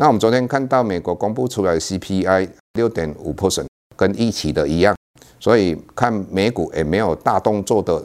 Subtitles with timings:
[0.00, 4.94] 那我们昨天看到美国公布出来的 CPI 六点五 percent，跟预期的一样，
[5.40, 8.00] 所以看美股也没有大动作的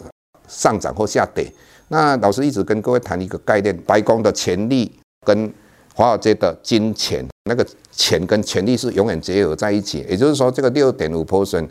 [0.48, 1.54] 上涨或下跌。
[1.90, 4.92] 那老师一直跟各位谈一个概念，白宫的权力
[5.24, 5.54] 跟
[5.94, 10.04] 华尔街的金钱，那个钱跟权力是永远结合在一起。
[10.10, 11.70] 也就是说，这个六点五 percent，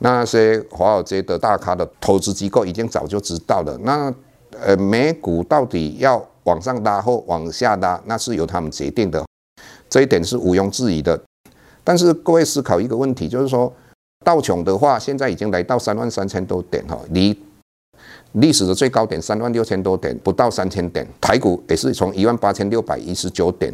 [0.00, 3.74] 那些华尔街的大咖的投资机构已经早就知道了。
[3.80, 4.12] 那
[4.60, 9.24] 呃，美股到底要往上拉或往下拉，那是由他们决定的。
[9.92, 11.22] 这一点是毋庸置疑的，
[11.84, 13.70] 但是各位思考一个问题，就是说
[14.24, 17.38] 道琼的话，现在已经来到三万三千多点哈，离
[18.32, 21.06] 历史的最高点三万六千多点不到三千点。
[21.20, 23.70] 台股也是从一万八千六百一十九点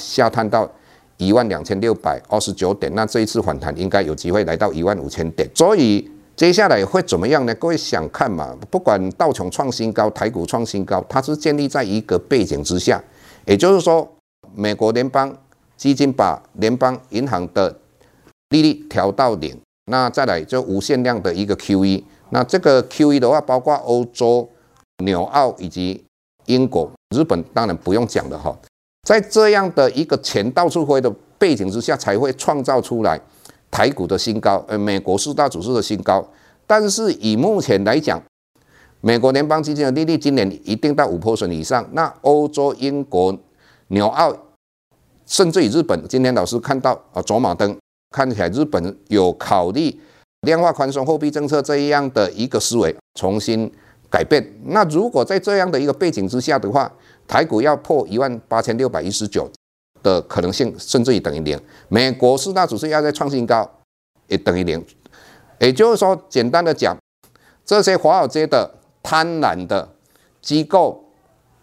[0.00, 0.68] 下探到
[1.16, 5.48] 一万两千六百二十九点，那这一次反弹应该有机会来到一万五千点。
[5.54, 7.54] 所以接下来会怎么样呢？
[7.54, 8.52] 各位想看嘛？
[8.68, 13.00] 不管道琼创新高，台股创新高，它是建立在一个背景之下，
[13.46, 14.10] 也就是说
[14.56, 15.32] 美国联邦。
[15.76, 17.76] 基金把联邦银行的
[18.50, 24.48] 利率调到零，那再来就无限量的一个 QE，那这个 QE 的话，包括欧洲、
[25.04, 26.04] 纽澳以及
[26.46, 28.56] 英国、日本，当然不用讲了哈。
[29.02, 33.20] 在这样的一个钱到处挥的背景之下，才会创造出来
[33.70, 36.24] 台股的新高，呃，美国四大指数的新高。
[36.66, 38.22] 但是以目前来讲，
[39.00, 43.36] 美国联邦基金的利率今年一定到五 p e 以上，那欧洲、英国、
[43.88, 44.32] 纽澳。
[45.26, 47.76] 甚至于日本，今天老师看到啊，走马灯，
[48.10, 49.98] 看起来日本有考虑
[50.42, 53.70] 量化宽松货币政策这样的一个思维重新
[54.10, 54.44] 改变。
[54.66, 56.92] 那如果在这样的一个背景之下的话，
[57.26, 59.50] 台股要破一万八千六百一十九
[60.02, 61.58] 的可能性，甚至于等于零。
[61.88, 63.68] 美国四大指数要再创新高，
[64.26, 64.84] 也等于零。
[65.60, 66.96] 也就是说，简单的讲，
[67.64, 68.68] 这些华尔街的
[69.02, 69.88] 贪婪的
[70.40, 71.01] 机构。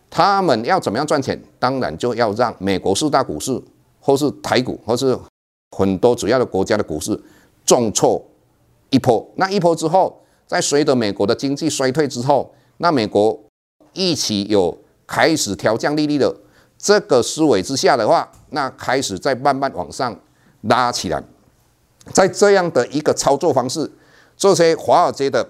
[0.09, 1.39] 他们要怎么样赚钱？
[1.59, 3.61] 当然就要让美国四大股市，
[3.99, 5.17] 或是台股，或是
[5.77, 7.21] 很多主要的国家的股市
[7.63, 8.25] 重挫
[8.89, 9.23] 一波。
[9.35, 13.39] 那一波之后，在随着美国的经济衰退之后，那美国
[13.93, 14.75] 一起有
[15.05, 16.35] 开始调降利率的
[16.77, 20.19] 这个思维之下的话，那开始再慢慢往上
[20.61, 21.23] 拉起来。
[22.11, 23.91] 在这样的一个操作方式，
[24.35, 25.47] 这些华尔街的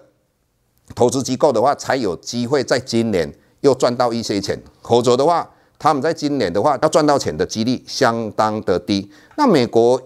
[0.93, 3.33] 投资机构的话，才有机会在今年。
[3.61, 9.11] 又赚到一些钱，否则的话，他们在今年的话要赚到钱的几率相当的低。
[9.37, 10.01] 那美国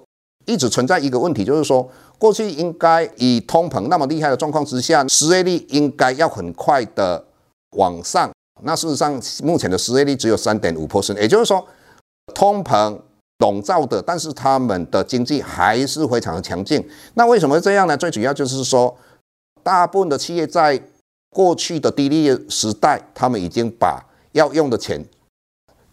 [0.45, 7.25] 一直存在一个问题，就是说，过去应该以通膨那么厉害的状况之下，失业率应该要很快的
[7.77, 8.29] 往上。
[8.61, 11.65] 那事实上，目前的失业率只有三点五 percent，也就是说，
[12.33, 12.97] 通膨
[13.39, 16.85] 笼罩的，但是他们的经济还是非常的强劲。
[17.15, 17.97] 那为什么这样呢？
[17.97, 18.95] 最主要就是说，
[19.63, 20.81] 大部分的企业在
[21.33, 25.03] 过去的低利率时代，他们已经把要用的钱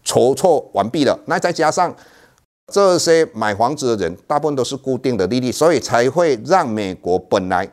[0.03, 1.19] 筹措完毕了。
[1.25, 1.93] 那再加上
[2.71, 7.67] 这些买房子的人，大部分都是固定的利率，所以才会让美国本来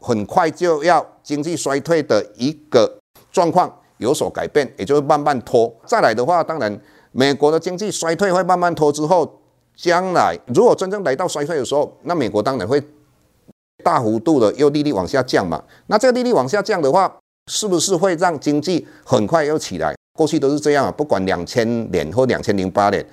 [0.00, 2.98] 很快就要经济衰退的一个
[3.30, 5.72] 状况有所改变，也就是慢慢拖。
[5.86, 6.80] 再来的话，当然
[7.12, 9.40] 美国的经济衰退会慢慢拖之后，
[9.76, 12.82] 将来如果真正来到衰退的时候，那美国当然会。
[13.84, 17.12] 大幅度的又利率往下降嘛，那这个利率往下降的话，
[17.50, 19.94] 是不是会让经济很快又起来？
[20.18, 23.04] 过去都是这样啊，不管两千年或两千零八年，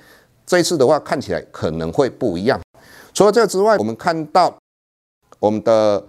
[0.45, 2.59] 这次的话看起来可能会不一样。
[3.13, 4.53] 除了这之外，我们看到
[5.39, 6.03] 我们的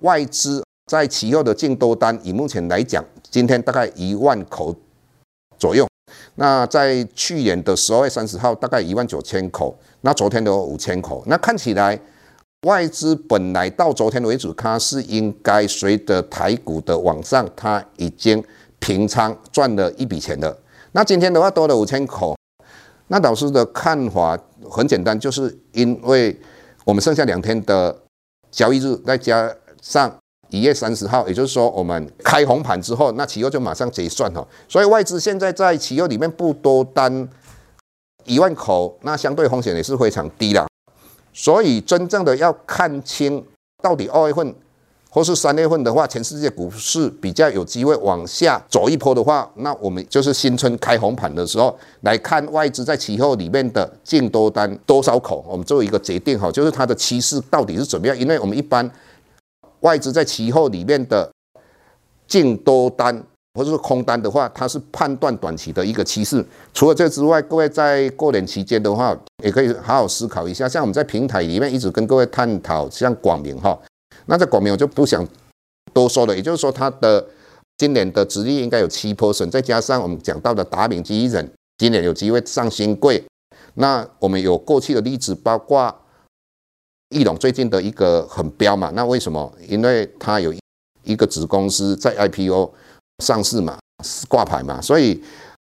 [0.00, 4.74] 外资在期后的净多单，以目前来讲，今天大概一万口
[5.58, 5.86] 左右。
[6.36, 12.00] 那在去年的十二月三十号，大概一万九千口，那昨天的五千口，那看起来。
[12.62, 18.42] 外资本来到昨天为止，它是应该随着台股的往上，它已经
[18.78, 20.56] 平仓赚了一笔钱了。
[20.92, 22.36] 那今天的话多了五千口，
[23.08, 24.38] 那老师的看法
[24.70, 26.40] 很简单，就是因为
[26.84, 27.98] 我们剩下两天的
[28.52, 30.16] 交易日，再加上
[30.50, 34.46] 一月三十号，也就是说我们开红盘之后，那期货就马上结算哈。
[34.68, 37.28] 所以外资现在在期货里面不多单
[38.24, 40.64] 一万口，那相对风险也是非常低的。
[41.32, 43.44] 所以真正的要看清
[43.82, 44.54] 到底二月份
[45.10, 58.18] 或是三月份的话，全世界股市比较有机会往下走一波的话，那我们就是新春开红盘的时候来看外资在期货里面的净多单多少口，我们做一个决定哈，就是它的趋势到底是怎么样？
[58.18, 58.90] 因为我们一般
[59.80, 61.30] 外资在期货里面的
[62.26, 63.22] 净多单
[63.54, 66.44] 或者是空单的话，它是判断短期的一个趋势。
[66.72, 70.68] 除了这之外，各位在过年期间的话，也可以好好思考一下。
[70.68, 73.78] 像我们在平台里面一直跟各位探讨，像广明哈。
[74.26, 75.26] 那在广明我就不想
[75.92, 77.24] 多说了，也就是说它的
[77.76, 83.22] 今年的殖利应该有七 percent，再加上我们讲到的达明机器人今年有机会上新贵，
[83.74, 85.94] 那我们有过去的例子，包括
[87.10, 89.52] 易龙最近的一个很彪嘛，那为什么？
[89.68, 90.54] 因为它有
[91.02, 92.72] 一个子公司在 IPO
[93.22, 93.78] 上市嘛，
[94.28, 95.22] 挂牌嘛，所以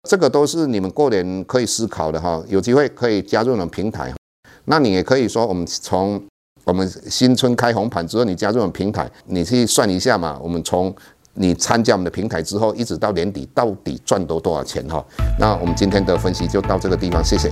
[0.10, 4.14] 这个都是你们过年可以思考的哈，有机会可以加入我们平台，
[4.66, 6.22] 那你也可以说我们从。
[6.64, 10.40] 我们新春开红盘之后，你加入我们平台，你去算一下嘛。
[10.44, 10.96] 我们从
[11.34, 15.04] 你参加我们的平台之后，一直到年底，到底赚多多少钱哈？
[15.40, 17.52] 那我们今天的分析就到这个地方，谢谢。